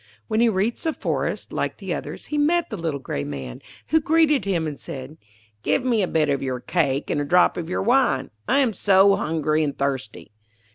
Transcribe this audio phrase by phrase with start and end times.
[0.27, 4.01] When he reached the forest, like the others, he met the little grey Man, who
[4.01, 5.19] greeted him, and said,
[5.61, 8.31] 'Give me a bit of your cake and a drop of your wine.
[8.47, 10.31] I am so hungry and thirsty.'